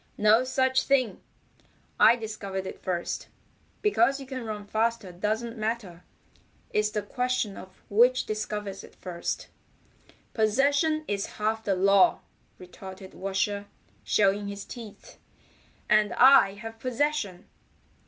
"No 0.17 0.43
such 0.43 0.81
thing. 0.81 1.21
I 1.99 2.15
discovered 2.15 2.65
it 2.65 2.81
first. 2.81 3.27
Because 3.83 4.19
you 4.19 4.25
can 4.25 4.43
run 4.47 4.65
faster 4.65 5.11
doesn't 5.11 5.59
matter. 5.59 6.03
It's 6.71 6.89
the 6.89 7.03
question 7.03 7.55
of 7.55 7.83
which 7.87 8.25
discovers 8.25 8.83
it 8.83 8.95
first." 8.95 9.49
"Possession 10.33 11.05
is 11.07 11.37
half 11.37 11.63
the 11.63 11.75
law," 11.75 12.21
retorted 12.57 13.13
Washer, 13.13 13.67
showing 14.03 14.47
his 14.47 14.65
teeth. 14.65 15.19
"And 15.87 16.13
I 16.13 16.53
have 16.55 16.79
possession." 16.79 17.45